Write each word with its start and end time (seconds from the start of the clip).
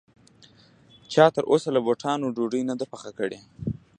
چا 1.13 1.25
تر 1.35 1.43
اوسه 1.51 1.69
له 1.75 1.79
بوټانو 1.85 2.33
ډوډۍ 2.35 2.61
نه 2.69 2.75
ده 2.79 2.85
پخه 2.93 3.11
کړې 3.19 3.39